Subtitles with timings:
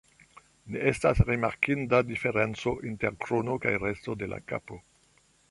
[0.75, 4.83] Ne estas rimarkinda diferenco inter krono kaj resto de la kapo.